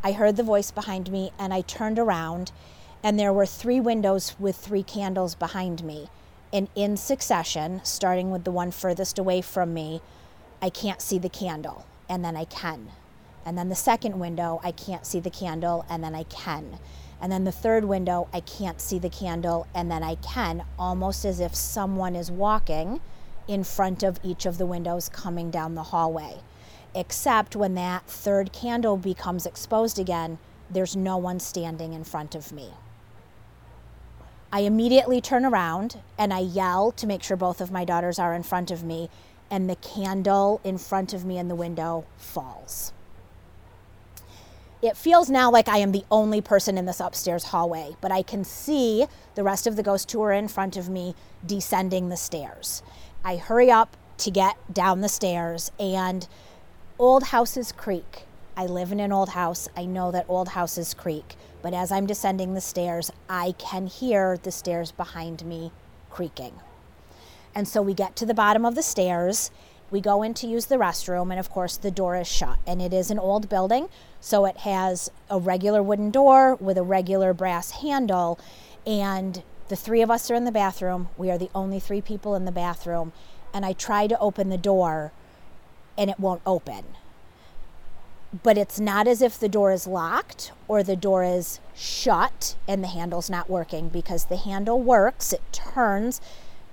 I 0.04 0.12
heard 0.12 0.36
the 0.36 0.42
voice 0.42 0.70
behind 0.70 1.10
me 1.10 1.30
and 1.38 1.54
I 1.54 1.62
turned 1.62 1.98
around, 1.98 2.52
and 3.02 3.18
there 3.18 3.32
were 3.32 3.46
three 3.46 3.80
windows 3.80 4.36
with 4.38 4.56
three 4.56 4.82
candles 4.82 5.34
behind 5.34 5.82
me. 5.82 6.10
And 6.52 6.68
in 6.74 6.98
succession, 6.98 7.80
starting 7.82 8.30
with 8.30 8.44
the 8.44 8.50
one 8.50 8.70
furthest 8.70 9.18
away 9.18 9.40
from 9.40 9.72
me, 9.72 10.02
I 10.60 10.68
can't 10.68 11.00
see 11.00 11.18
the 11.18 11.30
candle, 11.30 11.86
and 12.10 12.22
then 12.22 12.36
I 12.36 12.44
can. 12.44 12.90
And 13.44 13.58
then 13.58 13.68
the 13.68 13.74
second 13.74 14.18
window, 14.18 14.60
I 14.62 14.72
can't 14.72 15.06
see 15.06 15.20
the 15.20 15.30
candle, 15.30 15.84
and 15.88 16.02
then 16.02 16.14
I 16.14 16.22
can. 16.24 16.78
And 17.20 17.30
then 17.30 17.44
the 17.44 17.52
third 17.52 17.84
window, 17.84 18.28
I 18.32 18.40
can't 18.40 18.80
see 18.80 18.98
the 18.98 19.08
candle, 19.08 19.66
and 19.74 19.90
then 19.90 20.02
I 20.02 20.16
can, 20.16 20.64
almost 20.78 21.24
as 21.24 21.40
if 21.40 21.54
someone 21.54 22.16
is 22.16 22.30
walking 22.30 23.00
in 23.48 23.64
front 23.64 24.02
of 24.02 24.20
each 24.22 24.46
of 24.46 24.58
the 24.58 24.66
windows 24.66 25.08
coming 25.08 25.50
down 25.50 25.74
the 25.74 25.84
hallway. 25.84 26.40
Except 26.94 27.56
when 27.56 27.74
that 27.74 28.06
third 28.06 28.52
candle 28.52 28.96
becomes 28.96 29.46
exposed 29.46 29.98
again, 29.98 30.38
there's 30.70 30.96
no 30.96 31.16
one 31.16 31.40
standing 31.40 31.92
in 31.92 32.04
front 32.04 32.34
of 32.34 32.52
me. 32.52 32.70
I 34.52 34.60
immediately 34.60 35.20
turn 35.20 35.46
around 35.46 36.00
and 36.18 36.32
I 36.32 36.40
yell 36.40 36.92
to 36.92 37.06
make 37.06 37.22
sure 37.22 37.36
both 37.36 37.60
of 37.60 37.70
my 37.70 37.84
daughters 37.84 38.18
are 38.18 38.34
in 38.34 38.42
front 38.42 38.70
of 38.70 38.84
me, 38.84 39.08
and 39.50 39.68
the 39.68 39.76
candle 39.76 40.60
in 40.64 40.78
front 40.78 41.12
of 41.12 41.24
me 41.24 41.38
in 41.38 41.48
the 41.48 41.54
window 41.54 42.04
falls. 42.16 42.92
It 44.82 44.96
feels 44.96 45.30
now 45.30 45.48
like 45.48 45.68
I 45.68 45.78
am 45.78 45.92
the 45.92 46.04
only 46.10 46.40
person 46.40 46.76
in 46.76 46.86
this 46.86 46.98
upstairs 46.98 47.44
hallway, 47.44 47.94
but 48.00 48.10
I 48.10 48.22
can 48.22 48.42
see 48.42 49.06
the 49.36 49.44
rest 49.44 49.68
of 49.68 49.76
the 49.76 49.82
ghost 49.84 50.08
tour 50.08 50.32
in 50.32 50.48
front 50.48 50.76
of 50.76 50.88
me 50.88 51.14
descending 51.46 52.08
the 52.08 52.16
stairs. 52.16 52.82
I 53.24 53.36
hurry 53.36 53.70
up 53.70 53.96
to 54.18 54.32
get 54.32 54.56
down 54.74 55.00
the 55.00 55.08
stairs, 55.08 55.70
and 55.78 56.26
old 56.98 57.24
houses 57.24 57.70
creak. 57.70 58.24
I 58.56 58.66
live 58.66 58.90
in 58.90 58.98
an 58.98 59.12
old 59.12 59.30
house. 59.30 59.68
I 59.76 59.84
know 59.84 60.10
that 60.10 60.26
old 60.28 60.48
houses 60.48 60.94
creak, 60.94 61.36
but 61.62 61.72
as 61.72 61.92
I'm 61.92 62.06
descending 62.06 62.54
the 62.54 62.60
stairs, 62.60 63.12
I 63.28 63.52
can 63.58 63.86
hear 63.86 64.36
the 64.36 64.50
stairs 64.50 64.90
behind 64.90 65.44
me 65.44 65.70
creaking. 66.10 66.54
And 67.54 67.68
so 67.68 67.82
we 67.82 67.94
get 67.94 68.16
to 68.16 68.26
the 68.26 68.34
bottom 68.34 68.64
of 68.64 68.74
the 68.74 68.82
stairs. 68.82 69.52
We 69.92 70.00
go 70.00 70.22
in 70.22 70.32
to 70.34 70.46
use 70.46 70.66
the 70.66 70.76
restroom, 70.76 71.30
and 71.30 71.38
of 71.38 71.50
course, 71.50 71.76
the 71.76 71.90
door 71.90 72.16
is 72.16 72.26
shut. 72.26 72.58
And 72.66 72.80
it 72.80 72.94
is 72.94 73.10
an 73.10 73.18
old 73.18 73.50
building, 73.50 73.88
so 74.20 74.46
it 74.46 74.58
has 74.58 75.10
a 75.28 75.38
regular 75.38 75.82
wooden 75.82 76.10
door 76.10 76.54
with 76.54 76.78
a 76.78 76.82
regular 76.82 77.34
brass 77.34 77.82
handle. 77.82 78.40
And 78.86 79.42
the 79.68 79.76
three 79.76 80.00
of 80.00 80.10
us 80.10 80.30
are 80.30 80.34
in 80.34 80.44
the 80.44 80.50
bathroom. 80.50 81.10
We 81.18 81.30
are 81.30 81.36
the 81.36 81.50
only 81.54 81.78
three 81.78 82.00
people 82.00 82.34
in 82.34 82.46
the 82.46 82.52
bathroom. 82.52 83.12
And 83.52 83.66
I 83.66 83.74
try 83.74 84.06
to 84.06 84.18
open 84.18 84.48
the 84.48 84.56
door 84.56 85.12
and 85.98 86.08
it 86.08 86.18
won't 86.18 86.42
open. 86.46 86.84
But 88.42 88.56
it's 88.56 88.80
not 88.80 89.06
as 89.06 89.20
if 89.20 89.38
the 89.38 89.48
door 89.48 89.72
is 89.72 89.86
locked 89.86 90.52
or 90.66 90.82
the 90.82 90.96
door 90.96 91.22
is 91.22 91.60
shut 91.74 92.56
and 92.66 92.82
the 92.82 92.88
handle's 92.88 93.28
not 93.28 93.50
working 93.50 93.90
because 93.90 94.24
the 94.24 94.36
handle 94.38 94.80
works, 94.80 95.34
it 95.34 95.42
turns, 95.52 96.20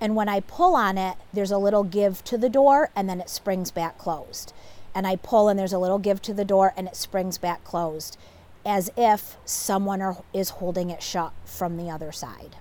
and 0.02 0.16
when 0.16 0.30
I 0.30 0.40
pull 0.40 0.76
on 0.76 0.98
it, 0.98 1.18
there's 1.34 1.52
a 1.52 1.58
little 1.58 1.84
give 1.84 2.24
to 2.26 2.38
the 2.38 2.50
door 2.50 2.90
and 2.96 3.10
then 3.10 3.20
it 3.20 3.30
springs 3.30 3.72
back 3.72 3.98
closed. 3.98 4.54
And 4.96 5.06
I 5.06 5.18
pull 5.18 5.50
and 5.50 5.60
there's 5.60 5.74
a 5.74 5.80
little 5.80 6.00
give 6.00 6.22
to 6.24 6.34
the 6.34 6.46
door 6.46 6.74
and 6.76 6.88
it 6.88 6.96
springs 6.96 7.38
back 7.38 7.64
closed 7.64 8.18
as 8.66 8.92
if 8.98 9.38
someone 9.46 10.18
is 10.34 10.50
holding 10.52 10.90
it 10.90 11.02
shut 11.02 11.34
from 11.46 11.78
the 11.78 11.90
other 11.90 12.12
side. 12.12 12.58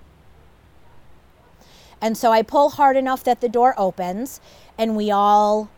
And 2.01 2.17
so 2.17 2.31
I 2.31 2.41
pull 2.41 2.69
hard 2.69 2.95
enough 2.95 3.23
that 3.25 3.41
the 3.41 3.49
door 3.49 3.75
opens, 3.77 4.39
and 4.77 4.95
we 4.95 5.11
all 5.11 5.69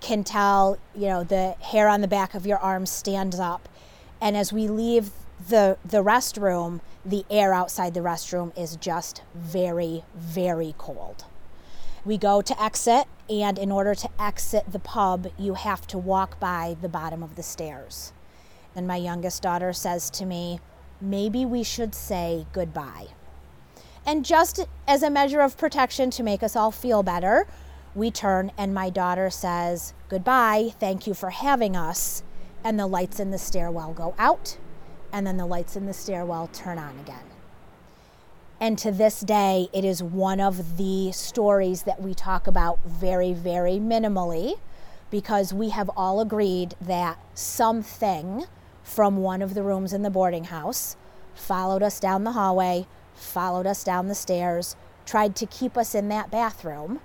can 0.00 0.24
tell, 0.24 0.78
you 0.94 1.06
know, 1.06 1.24
the 1.24 1.52
hair 1.60 1.88
on 1.88 2.02
the 2.02 2.08
back 2.08 2.34
of 2.34 2.46
your 2.46 2.58
arm 2.58 2.84
stands 2.84 3.38
up. 3.38 3.68
And 4.20 4.36
as 4.36 4.52
we 4.52 4.68
leave 4.68 5.10
the, 5.48 5.78
the 5.84 6.02
restroom, 6.02 6.80
the 7.04 7.24
air 7.30 7.52
outside 7.54 7.94
the 7.94 8.00
restroom 8.00 8.56
is 8.58 8.76
just 8.76 9.22
very, 9.34 10.04
very 10.14 10.74
cold. 10.78 11.24
We 12.04 12.16
go 12.16 12.40
to 12.40 12.62
exit, 12.62 13.06
and 13.28 13.58
in 13.58 13.70
order 13.70 13.94
to 13.94 14.08
exit 14.18 14.64
the 14.70 14.78
pub, 14.78 15.30
you 15.38 15.54
have 15.54 15.86
to 15.88 15.98
walk 15.98 16.40
by 16.40 16.76
the 16.80 16.88
bottom 16.88 17.22
of 17.22 17.36
the 17.36 17.42
stairs. 17.42 18.12
And 18.74 18.86
my 18.86 18.96
youngest 18.96 19.42
daughter 19.42 19.72
says 19.72 20.10
to 20.10 20.24
me, 20.24 20.60
Maybe 21.00 21.44
we 21.46 21.62
should 21.62 21.94
say 21.94 22.46
goodbye. 22.52 23.08
And 24.06 24.24
just 24.24 24.66
as 24.86 25.02
a 25.02 25.10
measure 25.10 25.40
of 25.40 25.56
protection 25.56 26.10
to 26.10 26.22
make 26.22 26.42
us 26.42 26.56
all 26.56 26.70
feel 26.70 27.02
better, 27.02 27.46
we 27.94 28.10
turn 28.10 28.52
and 28.56 28.72
my 28.72 28.90
daughter 28.90 29.30
says, 29.30 29.94
Goodbye, 30.08 30.74
thank 30.78 31.06
you 31.06 31.14
for 31.14 31.30
having 31.30 31.76
us. 31.76 32.22
And 32.62 32.78
the 32.78 32.86
lights 32.86 33.20
in 33.20 33.30
the 33.30 33.38
stairwell 33.38 33.92
go 33.92 34.14
out, 34.18 34.58
and 35.12 35.26
then 35.26 35.36
the 35.36 35.46
lights 35.46 35.76
in 35.76 35.86
the 35.86 35.92
stairwell 35.92 36.48
turn 36.52 36.78
on 36.78 36.98
again. 36.98 37.24
And 38.60 38.76
to 38.78 38.92
this 38.92 39.20
day, 39.20 39.68
it 39.72 39.84
is 39.84 40.02
one 40.02 40.38
of 40.38 40.76
the 40.76 41.12
stories 41.12 41.84
that 41.84 42.02
we 42.02 42.12
talk 42.12 42.46
about 42.46 42.78
very, 42.84 43.32
very 43.32 43.78
minimally 43.78 44.58
because 45.10 45.52
we 45.52 45.70
have 45.70 45.90
all 45.96 46.20
agreed 46.20 46.74
that 46.80 47.18
something 47.34 48.44
from 48.82 49.16
one 49.16 49.40
of 49.40 49.54
the 49.54 49.62
rooms 49.62 49.92
in 49.92 50.02
the 50.02 50.10
boarding 50.10 50.44
house 50.44 50.96
followed 51.34 51.82
us 51.82 51.98
down 51.98 52.24
the 52.24 52.32
hallway, 52.32 52.86
followed 53.14 53.66
us 53.66 53.82
down 53.82 54.08
the 54.08 54.14
stairs, 54.14 54.76
tried 55.06 55.34
to 55.36 55.46
keep 55.46 55.76
us 55.76 55.94
in 55.94 56.08
that 56.08 56.30
bathroom, 56.30 57.00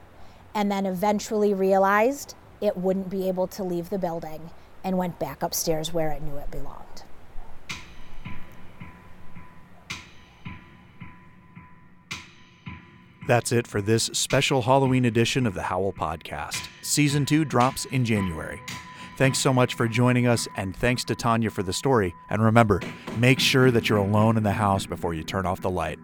and 0.54 0.72
then 0.72 0.86
eventually 0.86 1.54
realized 1.54 2.36
it 2.62 2.78
wouldn't 2.78 3.10
be 3.10 3.28
able 3.28 3.48
to 3.48 3.64
leave 3.64 3.90
the 3.90 3.98
building 3.98 4.52
and 4.84 4.98
went 4.98 5.20
back 5.20 5.42
upstairs 5.42 5.94
where 5.94 6.10
it 6.12 6.22
knew 6.22 6.38
it 6.38 6.52
belonged. 6.52 7.04
That's 13.28 13.52
it 13.52 13.66
for 13.66 13.82
this 13.82 14.04
special 14.14 14.62
Halloween 14.62 15.06
edition 15.06 15.48
of 15.48 15.56
the 15.56 15.64
Howl 15.64 15.92
Podcast. 15.94 16.68
Season 16.84 17.26
2 17.26 17.44
drops 17.44 17.86
in 17.86 18.06
January. 18.06 18.62
Thanks 19.18 19.40
so 19.40 19.52
much 19.52 19.74
for 19.74 19.88
joining 19.88 20.28
us, 20.28 20.48
and 20.58 20.76
thanks 20.76 21.04
to 21.06 21.16
Tanya 21.16 21.50
for 21.50 21.64
the 21.64 21.74
story. 21.74 22.14
And 22.30 22.44
remember, 22.44 22.82
make 23.18 23.40
sure 23.40 23.72
that 23.72 23.90
you're 23.90 23.98
alone 23.98 24.38
in 24.38 24.44
the 24.44 24.52
house 24.52 24.86
before 24.86 25.16
you 25.16 25.24
turn 25.24 25.48
off 25.48 25.62
the 25.62 25.70
light. 25.72 25.98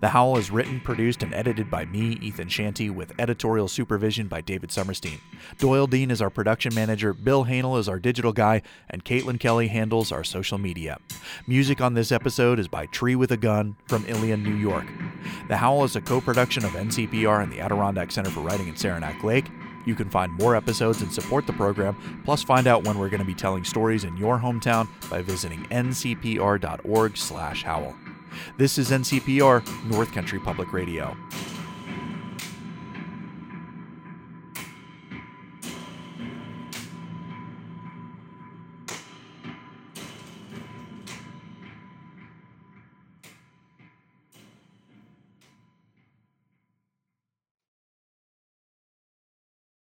The 0.00 0.08
Howl 0.08 0.36
is 0.36 0.50
written, 0.50 0.80
produced, 0.80 1.22
and 1.22 1.34
edited 1.34 1.70
by 1.70 1.84
me, 1.84 2.18
Ethan 2.22 2.48
Shanty, 2.48 2.90
with 2.90 3.12
editorial 3.18 3.68
supervision 3.68 4.28
by 4.28 4.40
David 4.40 4.70
Sommerstein. 4.70 5.20
Doyle 5.58 5.86
Dean 5.86 6.10
is 6.10 6.22
our 6.22 6.30
production 6.30 6.74
manager, 6.74 7.12
Bill 7.12 7.44
Hanel 7.44 7.78
is 7.78 7.88
our 7.88 7.98
digital 7.98 8.32
guy, 8.32 8.62
and 8.90 9.04
Caitlin 9.04 9.40
Kelly 9.40 9.68
handles 9.68 10.12
our 10.12 10.24
social 10.24 10.58
media. 10.58 10.98
Music 11.46 11.80
on 11.80 11.94
this 11.94 12.12
episode 12.12 12.58
is 12.58 12.68
by 12.68 12.86
Tree 12.86 13.16
with 13.16 13.32
a 13.32 13.36
Gun 13.36 13.76
from 13.86 14.04
Ilion, 14.06 14.42
New 14.42 14.54
York. 14.54 14.86
The 15.48 15.56
Howl 15.56 15.84
is 15.84 15.96
a 15.96 16.00
co 16.00 16.20
production 16.20 16.64
of 16.64 16.72
NCPR 16.72 17.42
and 17.42 17.52
the 17.52 17.60
Adirondack 17.60 18.10
Center 18.10 18.30
for 18.30 18.40
Writing 18.40 18.68
in 18.68 18.76
Saranac 18.76 19.22
Lake. 19.22 19.46
You 19.86 19.94
can 19.94 20.10
find 20.10 20.32
more 20.32 20.56
episodes 20.56 21.00
and 21.00 21.12
support 21.12 21.46
the 21.46 21.52
program, 21.52 21.96
plus 22.24 22.42
find 22.42 22.66
out 22.66 22.82
when 22.84 22.98
we're 22.98 23.08
going 23.08 23.20
to 23.20 23.26
be 23.26 23.34
telling 23.34 23.62
stories 23.64 24.04
in 24.04 24.16
your 24.16 24.38
hometown 24.38 24.88
by 25.08 25.22
visiting 25.22 25.64
ncpr.org/howl. 25.66 27.96
This 28.56 28.78
is 28.78 28.90
NCPR, 28.90 29.86
North 29.90 30.12
Country 30.12 30.38
Public 30.38 30.72
Radio. 30.72 31.16